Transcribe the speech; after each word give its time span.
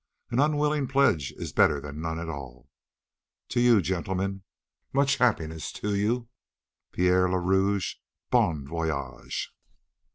"An 0.31 0.39
unwilling 0.39 0.87
pledge 0.87 1.31
is 1.33 1.53
better 1.53 1.79
than 1.79 2.01
none 2.01 2.17
at 2.17 2.27
all. 2.27 2.67
To 3.49 3.59
you, 3.59 3.83
gentlemen, 3.83 4.41
much 4.93 5.17
happiness; 5.17 5.71
to 5.73 5.93
you, 5.95 6.27
Pierre 6.91 7.29
le 7.29 7.39
Rouge, 7.39 7.97
bon 8.31 8.65
voyage." 8.65 9.51